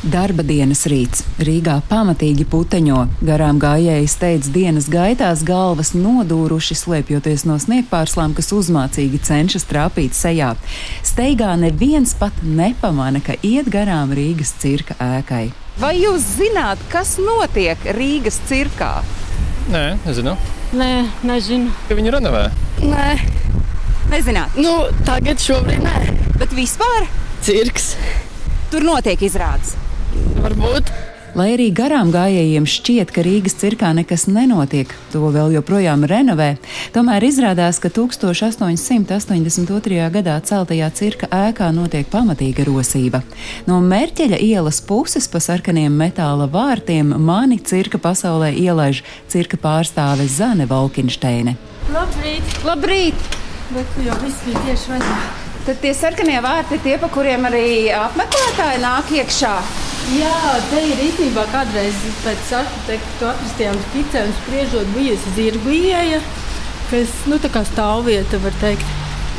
[0.00, 3.00] Darba dienas rīts Rīgā pamatīgi puteņo.
[3.20, 10.54] Garām gājēji steidz dienas gaitās, galvas nodūruši, slēpjoties no sniegpārslām, kas uzmācīgi cenšas trāpīt sejā.
[11.04, 15.50] Steigā neviens pat nepamana, ka iet garām Rīgas cirka ēkai.
[15.80, 19.02] Vai jūs zināt, kas notiek Rīgas cirkā?
[19.68, 20.32] Nē, nezinu.
[20.80, 20.90] Nē,
[21.28, 21.74] nezinu.
[21.90, 22.46] Ka viņi renovē.
[22.80, 23.10] Nē,
[24.10, 24.72] Nezināt, nu,
[25.06, 26.00] tagad šobrīd nē.
[26.40, 27.04] bet vispār
[27.46, 27.92] Cirks.
[28.72, 29.76] tur notiek izrādes.
[30.40, 30.92] Varbūt.
[31.38, 36.56] Lai arī garām gājējiem šķiet, ka Rīgas cirkā nekas nenotiek, to vēl joprojām renovē,
[36.90, 40.10] tomēr izrādās, ka 1882.
[40.10, 43.22] gadā celtajā cirka ēkā notiek pamatīga rosība.
[43.70, 50.66] No Mērķeļa ielas puses pa sarkaniem metāla vārtiem mani cirka pasaulē ielaiž cirka pārstāve Zane
[50.66, 51.54] Valkinšteine.
[51.94, 52.42] Labrīt.
[52.66, 53.14] Labrīt!
[53.70, 55.14] Bet jau viss bija tieši vaļā.
[55.68, 59.54] Tad tie sarkanie vārti ir tie, pa kuriem arī apmeklētāji nāk iekšā.
[60.10, 66.18] Jā, te ir īstenībā kādreiz pēc arhitektu atrastajām skicēm spriežot bijusi zirgu ieeja,
[66.90, 68.96] kas, nu, stāvvieta, var teikt.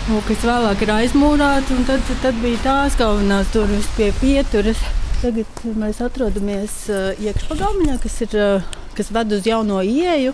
[0.09, 4.80] Un, kas vēlāk ir aizmūrāta, un tad, tad bija tās galvenās durvis pie pieturas.
[5.22, 10.33] Tagad mēs atrodamies uh, iekšpagalmiņā, kas, ir, uh, kas ved uz jauno ieeju.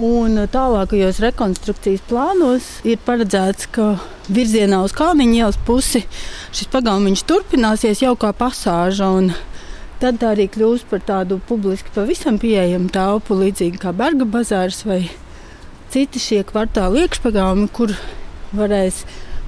[0.00, 3.92] Un tālākajos rekonstrukcijas plānos ir paredzēts, ka
[4.32, 6.00] virzienā uz Kalniņa ielas pusi
[6.56, 9.10] šis pagalmiņš turpināsies jau kā pasāža.
[10.00, 15.02] Tad tā arī kļūs par tādu publiski pavisam pieejamu telpu, līdzīgi kā Berga bazārs vai
[15.92, 17.92] citi šie kvartāli iekšpagalmi, kur
[18.56, 19.02] varēs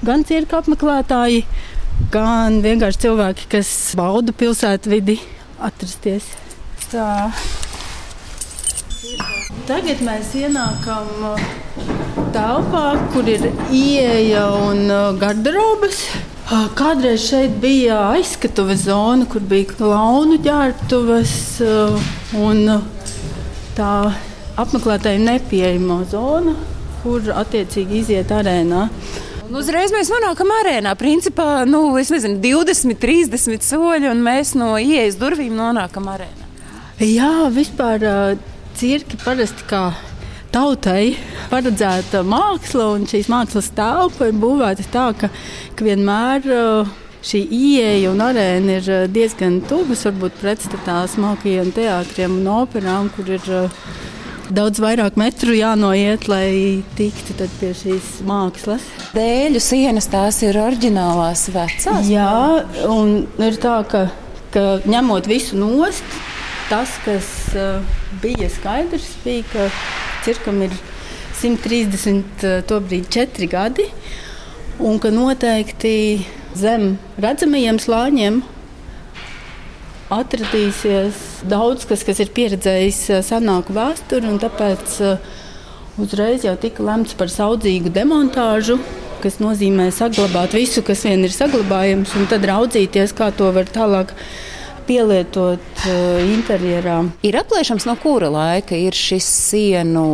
[0.05, 1.41] gan cirka apmeklētāji,
[2.13, 5.17] gan vienkārši cilvēki, kas bauda pilsētvidi,
[5.63, 6.27] atrasties.
[6.91, 7.31] Tā.
[9.65, 11.49] Tagad mēs ienākam uh,
[12.35, 16.03] telpā, kur ir ieeja un uh, garderobas.
[16.77, 21.33] Kādreiz šeit bija aizskatuves zona, kur bija klaunu ģērbtuves
[22.37, 22.59] un
[23.73, 23.93] tā
[24.61, 26.53] apmeklētājiem nepieejama zona,
[27.01, 28.83] kur attiecīgi iziet arēnā.
[29.47, 30.93] Un uzreiz mēs nonākam arēnā.
[30.99, 36.49] Principā, nu, es nezinu, 20, 30 soļi, un mēs no ieejas durvīm nonākam arēnā.
[37.01, 38.05] Jā, vispār
[38.77, 39.87] cirki parasti kā
[40.53, 41.15] tautai
[41.51, 45.29] paredzēta māksla, un šīs mākslas telpa ir būvēta tā, ka,
[45.73, 46.47] ka vienmēr
[47.23, 53.47] šī ieeja un arēna ir diezgan tuvas, varbūt pretstatā smalkajiem teātriem un operām, kur ir
[54.53, 58.85] daudz vairāk metru jānoiet, lai tiktu pie šīs mākslas.
[59.15, 62.11] Dēļu sienas tās ir oriģinālās vecās.
[62.11, 62.29] Jā,
[62.91, 64.05] un ir tā, ka,
[64.53, 66.19] ka ņemot visu nost,
[66.69, 69.69] tas, kas uh, bija skaidrs, bija, ka
[70.25, 70.71] cirkam ir
[71.41, 73.85] 134 gadi,
[74.79, 76.25] un ka noteikti
[76.57, 78.41] zem redzamajiem slāņiem
[80.13, 81.15] atradīsies
[81.49, 85.17] daudz kas, kas ir pieredzējis senāku vēsturi, un tāpēc uh,
[86.01, 88.77] uzreiz jau tika lemts par saudzīgu demontāžu
[89.23, 94.11] kas nozīmē saglabāt visu, kas vien ir saglabājams, un tad raudzīties, kā to var tālāk
[94.87, 97.01] pielietot uh, interjerā.
[97.25, 100.05] Ir aplēšams, no kura laika ir šis sienu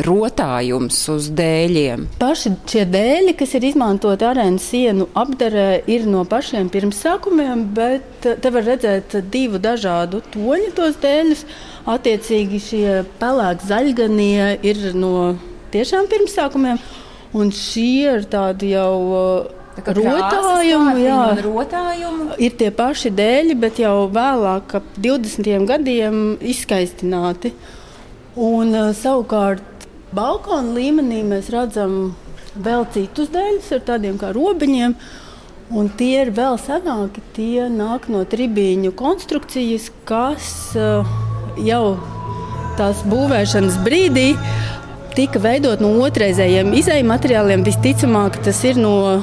[0.00, 2.06] rotājums uz dēļiem.
[2.20, 8.52] Paši šie dēļi, kas ir izmantoti arēnas sienu apdarē, ir no pašiem pirmsākumiem, bet te
[8.54, 11.44] var redzēt divu dažādu toņu tos dēļus.
[11.92, 15.34] Attiecīgi šie pelēki zaļganie ir no
[15.74, 16.80] tiešām pirmsākumiem,
[17.36, 22.26] un šie ir tādi jau Rotājumu, jā, rotājumu.
[22.36, 27.54] Ir tie paši dēļi, bet jau vēlāk, ap 20 gadiem, izskaistināti.
[28.36, 32.14] Un, savukārt, balkona līmenī mēs redzam
[32.54, 34.96] vēl citus dēļus ar tādiem kā robiņiem.
[35.72, 37.24] Un tie ir vēl senāki.
[37.32, 40.50] Tie nāk no tribīņu konstrukcijas, kas
[41.64, 41.84] jau
[42.76, 44.34] tās būvēšanas brīdī
[45.16, 47.64] tika veidot no otrreizējiem izējuma materiāliem.
[47.64, 49.22] Visticamāk, tas ir no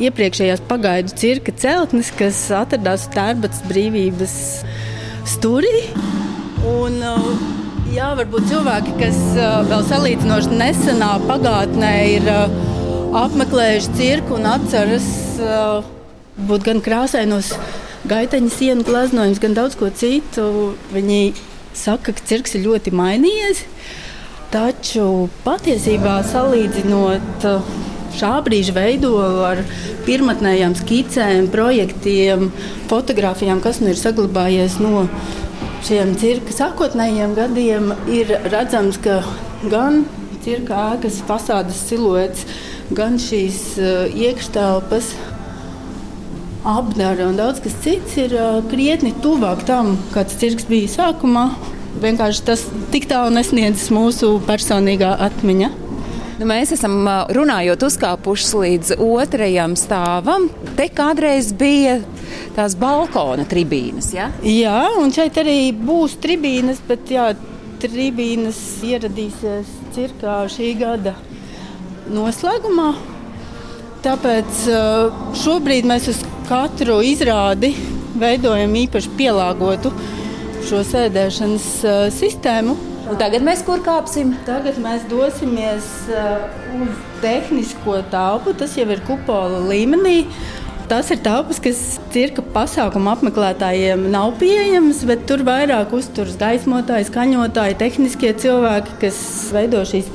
[0.00, 4.36] iepriekšējās pagaidu cirka celtnes, kas atradās Tērbats brīvības
[5.34, 5.74] stūrī.
[6.68, 7.28] Un, uh,
[7.92, 12.60] jā, varbūt cilvēki, kas uh, vēl salīdzinoši nesenā pagātnē ir uh,
[13.22, 15.08] apmeklējuši cirku un atceras
[16.48, 17.52] būt gan krāsainos
[18.08, 21.34] gaiteņu sienu gleznojumus, gan daudz ko citu, viņi
[21.76, 23.64] saka, ka cirks ir ļoti mainījies.
[24.52, 27.46] Taču patiesībā salīdzinot
[28.18, 29.62] šā brīža veidolu ar
[30.06, 32.50] pirmotnējām skicēm, projektiem,
[32.90, 35.06] fotografijām, kas nu ir saglabājies no
[35.86, 39.20] šiem cirka sākotnējiem gadiem, ir redzams, ka
[39.70, 40.04] gan
[40.44, 42.46] cirka ēkas fasādes siluets,
[42.94, 45.14] gan šīs uh, iekštelpas
[46.62, 48.34] apdara un daudz kas cits ir
[48.70, 51.48] krietni tuvāk tam, kāds cirks bija sākumā.
[52.02, 55.72] Vienkārši tas tik tālu nesniedzas mūsu personīgā atmiņa.
[56.42, 60.48] Nu, mēs esam runājot, uzkāpuši līdz otrajam stāvam.
[60.74, 62.00] Te kādreiz bija
[62.56, 64.08] tās balkona tribīnes.
[64.10, 64.26] Ja?
[64.42, 67.28] Jā, un šeit arī būs tribīnes, bet jā,
[67.78, 71.14] tribīnes ieradīsies cirkā šī gada
[72.10, 72.90] noslēgumā.
[74.02, 74.66] Tāpēc
[75.46, 77.76] šobrīd mēs uz katru izrādi
[78.18, 79.94] veidojam īpaši pielāgotu
[80.66, 81.76] šo sēdēšanas
[82.18, 82.80] sistēmu.
[83.10, 84.32] Un tagad mēs kur kāpsim?
[84.46, 86.44] Tagad mēs dosimies uh,
[86.78, 88.54] uz tehnisko telpu.
[88.58, 90.26] Tas jau ir kupola līmenī.
[90.90, 91.80] Tas ir telpas, kas
[92.12, 99.18] cirka pasākumu apmeklētājiem nav pieejamas, bet tur vairāk uzturas gaismotāji, skaņotāji, tehniskie cilvēki, kas
[99.54, 100.10] veido šīs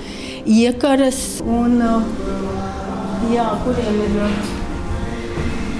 [0.47, 2.05] iekaras un uh,
[3.33, 4.17] jā, kuriem ir.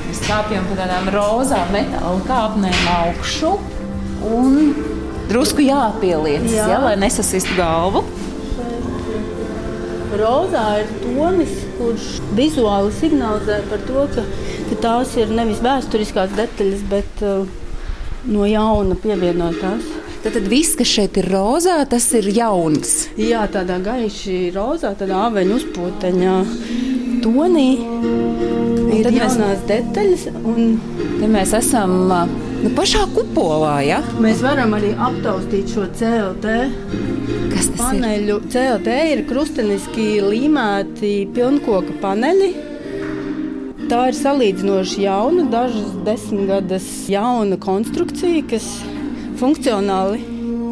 [0.07, 3.53] Mēs kāpjam pa tādām rozām metāla kāpnēm augšu.
[4.27, 4.96] Un
[5.29, 6.67] drusku jāpieliec, Jā.
[6.71, 8.03] ja, lai nesasistu galvu.
[10.17, 12.07] Rozā ir tonis, kurš
[12.37, 14.23] vizuāli signalizē par to, ka,
[14.69, 17.43] ka tās ir nevis vēsturiskās detaļas, bet uh,
[18.31, 19.85] no jauna pievienotās.
[20.23, 22.95] Tad, tad viss, kas šeit ir rozā, tas ir jauns.
[23.19, 26.37] Jā, tādā gaiši rozā, tādā aveņu uzpūteņā
[27.21, 27.69] tonī
[28.97, 30.27] ir jaunās mēs, detaļas.
[30.41, 30.77] Un...
[31.17, 33.97] Te mēs esam uh, Nu, pašā kupolā, ja?
[34.19, 36.55] Mēs varam arī aptaustīt šo CLT.
[37.53, 38.41] Kas tas paneļu.
[38.41, 38.49] ir?
[38.51, 42.49] CLT ir krusteniski līmēti pilnkoka paneļi.
[43.87, 48.67] Tā ir salīdzinoši jauna, dažas desmitgades jauna konstrukcija, kas
[49.39, 50.19] funkcionāli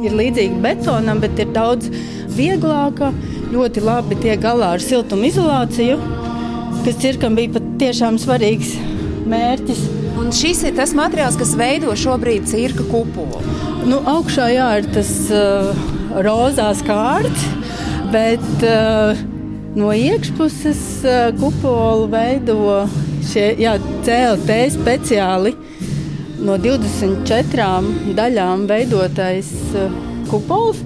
[0.03, 1.87] ir līdzīga betonam, bet ir daudz
[2.35, 3.13] vieglāka.
[3.55, 6.01] Ļoti labi tiek galā ar siltumizolāciju,
[6.83, 8.75] kas cirkam bija patiešām svarīgs
[9.31, 10.04] mērķis.
[10.25, 13.43] Un šis ir tas materiāls, kas veido šobrīd cirka kupolu.
[13.85, 15.69] Nu, augšā jā, ir tas uh,
[16.25, 17.43] rozās kārts,
[18.09, 19.21] bet uh,
[19.77, 22.57] no iekšpuses uh, kupolu veido
[23.29, 23.75] šie jā,
[24.07, 25.53] CLT speciāli
[26.41, 29.93] no 24 daļām veidotais uh,
[30.33, 30.81] kupols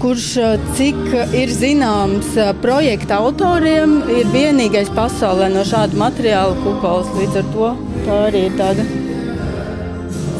[0.00, 0.30] kurš,
[0.78, 1.00] cik
[1.36, 2.30] ir zināms,
[2.62, 7.10] projekta autoriem, ir vienīgais pasaulē no šāda materiāla kupols.
[7.18, 7.72] Līdz ar to
[8.06, 8.86] tā arī ir tāda.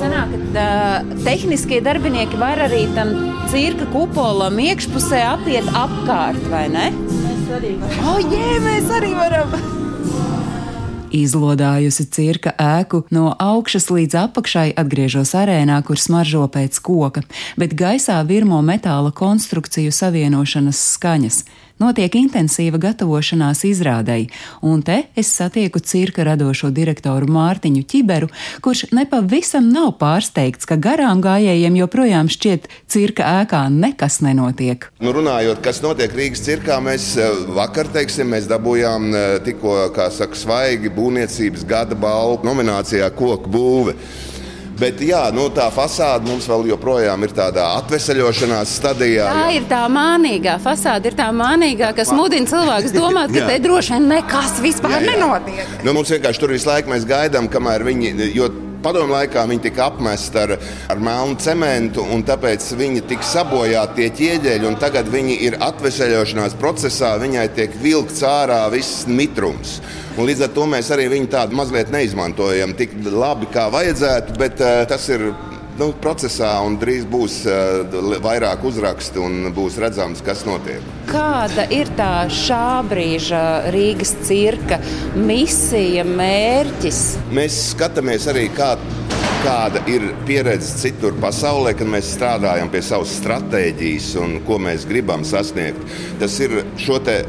[0.01, 0.69] Sanāk, ka
[1.27, 3.13] tehniskie darbinieki var arī tam
[3.53, 6.87] cirka kupolam iekšpusē apiet apkārt, vai ne?
[6.95, 8.09] Mēs arī varam.
[8.15, 9.61] Oh, jē, mēs arī varam!
[11.11, 17.25] Izlodājusi cirka ēku no augšas līdz apakšai, atgriežos arēnā, kur smaržo pēc koka,
[17.59, 21.43] bet gaisā virmo metāla konstrukciju savienošanas skaņas.
[21.81, 24.27] Notiek intensīva gatavošanās izrādei,
[24.61, 28.29] un te es satieku cirka radošo direktoru Mārtiņu Čiberu,
[28.61, 34.91] kurš nepavisam nav pārsteigts, ka garām gājējiem joprojām šķiet cirka ēkā nekas nenotiek.
[35.01, 40.11] Nu, runājot, kas notiek Rīgas cirkā, mēs eh, vakar, teiksim, mēs dabūjām eh, tikko, kā
[40.13, 43.97] saka, svaigi būvniecības gada balvu nominācijā koku būve.
[44.81, 49.27] Bet jā, nu, tā fasāde mums vēl joprojām ir tādā atvesaļošanās stadijā.
[49.29, 49.59] Tā jā.
[49.59, 54.09] ir tā mānīgā fasāde, ir tā mānīgā, kas mudina cilvēkus domāt, ka te droši vien
[54.15, 55.13] nekas vispār jā, jā.
[55.13, 55.77] nenotiek.
[55.85, 58.17] Nu, mums vienkārši tur visu laiku mēs gaidām, kamēr viņi.
[58.81, 60.55] Padomu laikā viņi tika apmesti ar,
[60.89, 64.71] ar melnu cementu, un tāpēc viņi tika sabojāti tie ķieģeļi.
[64.81, 69.79] Tagad viņi ir atvesaļošanās procesā, viņai tiek vilkts ārā viss mitrums.
[70.17, 74.65] Un līdz ar to mēs arī viņu tādu mazliet neizmantojam tik labi, kā vajadzētu, bet
[74.65, 75.29] uh, tas ir
[75.81, 80.85] nu, procesā, un drīz būs uh, vairāk uzrakstu un būs redzams, kas notiek.
[81.11, 83.43] Kāda ir tā šā brīža
[83.75, 84.81] Rīgas cirka
[85.17, 87.03] misija, mērķis?
[87.35, 88.75] Mēs skatāmies arī, kā
[89.41, 95.25] kāda ir pieredze citur pasaulē, kad mēs strādājam pie savas stratēģijas un ko mēs gribam
[95.25, 95.81] sasniegt.
[96.21, 97.23] Tas ir šo te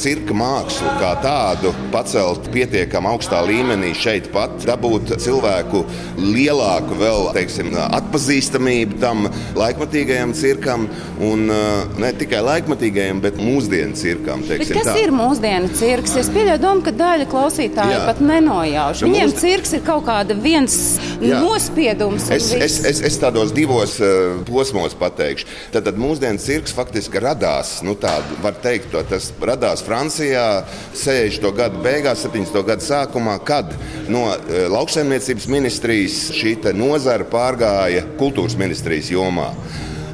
[0.00, 5.84] cirka mākslu kā tādu pacelt pietiekami augstā līmenī šeit pat, dabūt cilvēku
[6.18, 9.26] lielāku vēl, teiksim, atpazīstamību tam
[9.58, 10.86] laikmatīgajam cirkam
[11.24, 14.44] un uh, ne tikai laikmatīgajam, bet mūsdienu cirkam.
[14.48, 14.96] Bet kas tā.
[15.02, 16.16] ir mūsdienu cirks?
[16.20, 18.02] Es pieļauju domu, ka daļa klausītāju Jā.
[18.08, 19.04] pat nenojauš.
[19.04, 19.40] Nu, Viņiem mūs...
[19.42, 20.78] cirks ir kaut kāda viens
[21.22, 21.42] Jā.
[21.42, 22.28] nospiedums.
[22.34, 25.48] Es, es, es, es tādos divos uh, posmos pateikšu.
[25.74, 30.46] Tad, tad mūsdienu cirks faktiski radās, nu tā var teikt, to, tas radās Francijā
[30.92, 31.48] 60.
[31.56, 32.62] gadu beigās, 70.
[32.68, 33.72] gadu sākumā, kad
[34.12, 39.52] no e, lauksaimniecības ministrijas šī nozara pārgāja kultūras ministrijas jomā.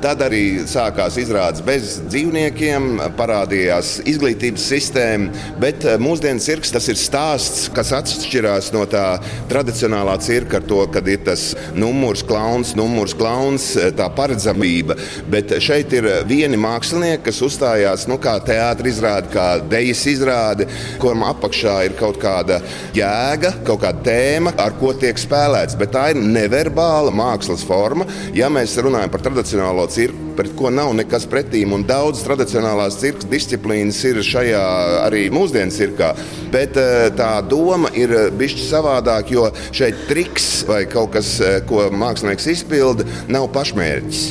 [0.04, 6.98] Tad arī sākās izrādes bez dzīvniekiem, parādījās izglītības sistēma, bet eh, mūsdienu cirks tas ir
[7.00, 9.04] stāsts, kas atšķirās no tā
[9.48, 14.98] tradicionālā cirka ar to, kad ir tas numurs klauns, numurs klauns, eh, tā paredzamība.
[15.32, 20.68] Bet šeit ir vieni mākslinieki, kas uzstājās nu, kā teātris izrāde, kā dejas izrāde,
[21.00, 22.60] kuram apakšā ir kaut kāda
[22.92, 25.80] jēga, kaut kāda tēma, ar ko tiek spēlēts.
[25.80, 28.04] Bet tā ir neverbāla mākslas forma.
[28.36, 31.74] Ja mēs runājam par tradicionālo cirku, pret ko nav nekas pretīm.
[31.88, 34.62] Daudz tradicionālās cirka disciplīnas ir šajā
[35.04, 36.12] arī mūsdienu cirkā.
[36.54, 41.88] Bet eh, tā doma ir bijusi savādāk, jo šeit triks vai kaut kas, eh, ko
[41.94, 44.24] mākslinieks izpilda, nav pašmērķis.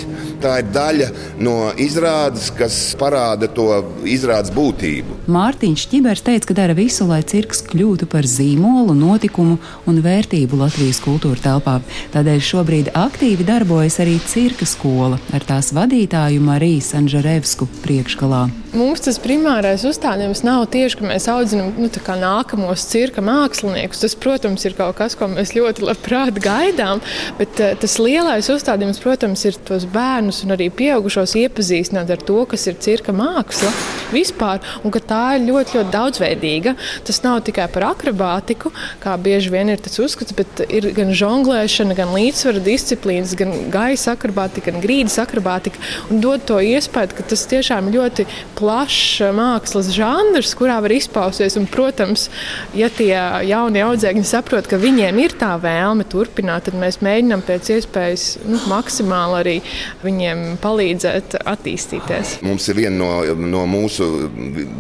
[0.43, 1.05] Tā ir daļa
[1.39, 3.69] no izrādes, kas parāda to
[4.03, 5.21] izrādes būtību.
[5.31, 9.55] Mārtiņš Čibers teica, ka dara visu, lai cirks kļūtu par zīmolu, notikumu
[9.87, 11.77] un vērtību Latvijas kultūra telpā.
[12.11, 18.49] Tādēļ šobrīd aktīvi darbojas arī cirka skola ar tās vadītāju Mariju Sanžarevsku priekšgalā.
[18.73, 24.01] Mums tas primārais uzstādījums nav tieši, ka mēs audzinām nu, nākamos cirka māksliniekus.
[24.01, 27.03] Tas, protams, ir kaut kas, ko mēs ļoti labprāt gaidām,
[27.37, 32.39] bet uh, tas lielais uzstādījums, protams, ir tos bērnus un arī pieaugušos iepazīstināt ar to,
[32.49, 33.69] kas ir cirka māksla
[34.13, 36.75] vispār, un ka tā ir ļoti, ļoti daudzveidīga.
[37.07, 38.71] Tas nav tikai par akrobātiku,
[39.03, 44.15] kā bieži vien ir tas uzskats, bet ir gan žonglēšana, gan līdzsvara disciplīnas, gan gaisa
[44.17, 48.27] akrobātika, gan grīdas akrobātika, un dod to iespēju, ka tas tiešām ir ļoti
[48.59, 51.57] plašs mākslas žanrs, kurā var izpausties.
[51.59, 52.29] Un, protams,
[52.77, 53.13] ja tie
[53.49, 58.59] jaunie audzēkņi saprot, ka viņiem ir tā vēlme turpināt, tad mēs mēģinām pēc iespējas nu,
[58.71, 59.55] maksimāli arī
[60.03, 60.22] viņiem
[60.63, 62.37] palīdzēt attīstīties.
[62.45, 63.11] Mums ir viena no,
[63.53, 64.07] no mūsu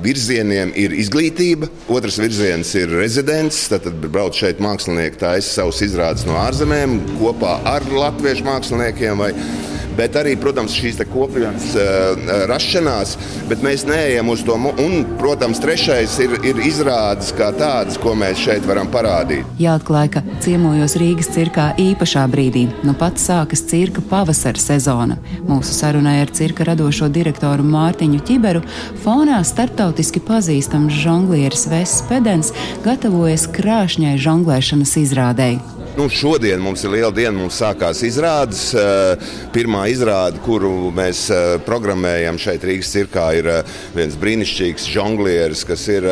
[0.03, 3.65] virzieniem ir izglītība, otrs virziens ir rezidents.
[3.73, 9.23] Tad brauc šeit mākslinieki, taisa savus izrādes no ārzemēm kopā ar latviešu māksliniekiem.
[9.23, 9.31] Vai,
[9.97, 13.15] bet arī, protams, šīs kopienas uh, rašanās,
[13.49, 14.55] bet mēs neejam uz to.
[14.55, 19.47] Un, protams, trešais ir, ir izrādes kā tādas, ko mēs šeit varam parādīt.
[19.61, 22.67] Jāatklāj, ka ciemojos Rīgas cirkā īpašā brīdī.
[22.85, 25.17] Nu pats sākas cirka pavasara sezona.
[25.49, 28.63] Mūsu sarunai ar cirka radošo direktoru Mārtiņu Čiberu
[29.03, 32.53] fonā starptautiski pazīstams žonglieris Vests Pedens
[32.85, 35.82] gatavojas krāšņai žonglēšanas izrādēji.
[35.93, 37.35] Nu, šodien mums ir liela diena.
[37.37, 38.63] Mums sākās izrādes.
[38.73, 45.61] Eh, pirmā izrāde, kuru mēs eh, programmējam šeit Rīgas cirkā, ir eh, viens brīnišķīgs žonglieris,
[45.69, 46.07] kas ir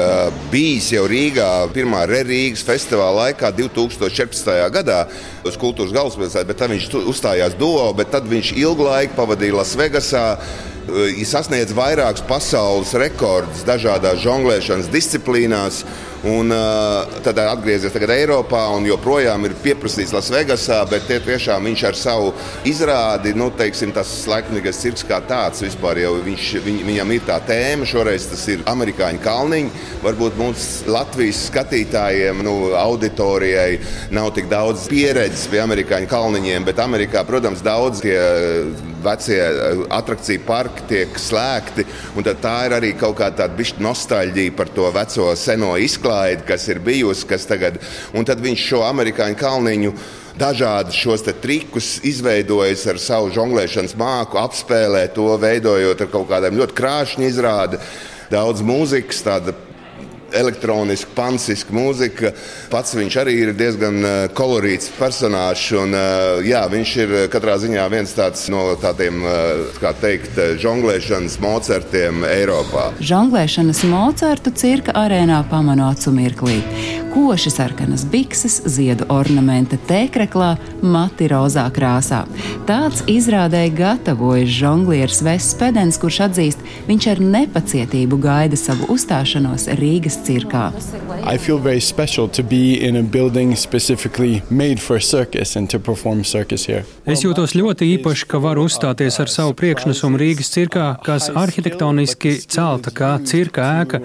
[0.53, 4.53] bijis jau Rīgā pirmā Rīgas festivāla laikā 2014.
[4.77, 4.99] gadā
[5.47, 10.25] uz kultūras galvaspilsētu, bet tad viņš uzstājās duo, bet tad viņš ilgu laiku pavadīja Lasvegasā
[11.27, 15.83] sasniedz vairākus pasaules rekordus dažādās žonglēšanas disciplīnās.
[16.21, 22.27] Un, uh, tad atgriezies Eiropā un joprojām ir pieprasīts Lasvegasā, bet tiešām viņš ar savu
[22.69, 27.39] izrādi, nu, teiksim, tas laikmīgais cirks kā tāds vispār jau viņš, viņ, viņam ir tā
[27.47, 27.89] tēma.
[27.89, 29.81] Šoreiz tas ir amerikāņu kalniņi.
[30.05, 33.79] Varbūt mums Latvijas skatītājiem, nu, auditorijai
[34.13, 38.17] nav tik daudz pieredzes pie amerikāņu kalniņiem, bet Amerikā, protams, daudz tie
[39.03, 39.39] vecie
[39.93, 41.85] atrakciju parki tiek slēgti.
[42.41, 43.49] Tā ir arī kaut kāda
[43.81, 47.79] nostalģija par to veco seno izklaidi kas ir bijusi, kas tagad,
[48.13, 49.93] un tad viņš šo amerikāņu kalniņu
[50.39, 56.77] dažādus šos trikus izveidojis ar savu žonglēšanas māku, apspēlē to, veidojot ar kaut kādiem ļoti
[56.77, 57.91] krāšņiem izrādēm.
[58.31, 59.55] Daudz mūzikas, tāda
[60.33, 62.31] elektroniska, pansiska mūzika.
[62.71, 65.71] Pats viņš arī ir diezgan eh, kolorīts personāžs.
[65.79, 71.39] Un, eh, jā, viņš ir katrā ziņā viens tāds no tādiem, eh, kā teikt, žonglēšanas
[71.43, 72.91] mocertiem Eiropā.
[73.01, 76.59] Žonglēšanas mocertu cirka arēnā pamanu acu mirklī.
[77.11, 82.21] Koši sarkanas bikses, ziedu ornamenta tēkreklā, mati rozā krāsā.
[82.69, 90.21] Tāds izrādēji gatavojas žonglieris Vests Pedens, kurš atzīst, viņš ar nepacietību gaida savu uzstāšanos Rīgas
[90.23, 90.69] cirkā.
[91.27, 95.79] I feel very special to be in a building specifically made for circus and to
[95.79, 96.85] perform circus here.
[97.05, 102.93] Es jūtos ļoti īpaši, ka varu uzstāties ar savu priekšnesumu Rīgas cirkā, kas arhitektoniski celta
[102.95, 104.01] kā cirka ēka.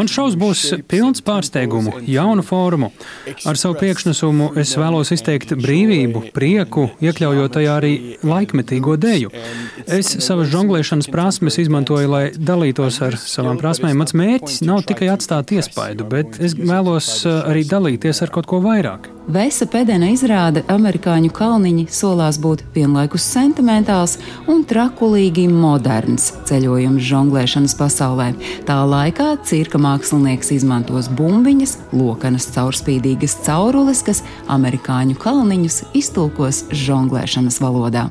[0.00, 2.90] Man šaus būs pilns pārsteigumu, jaunu formu.
[3.48, 7.92] Ar savu priekšnesumu es vēlos izteikt brīvību, prieku, iekļaujot tajā arī
[8.22, 9.32] laikmetīgo deju.
[9.86, 13.98] Es savas žonglēšanas prasmes izmantoju, lai dalītos ar savām prasmēm.
[13.98, 18.62] Mans mērķis nav tikai atstāt iespaidu, bet es vēlos uh, arī dalīties ar kaut ko
[18.64, 19.17] vairāk.
[19.28, 24.14] Vesa pedena izrāda amerikāņu kalniņi solās būt vienlaikus sentimentāls
[24.48, 28.30] un trakulīgi moderns ceļojums žonglēšanas pasaulē.
[28.64, 38.06] Tā laikā cirka mākslinieks izmantos bumbiņas, lokanas caurspīdīgas caurules, kas amerikāņu kalniņus iztulkos žonglēšanas valodā.